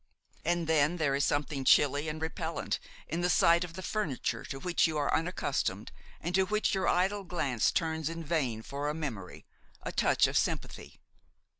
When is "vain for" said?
8.23-8.89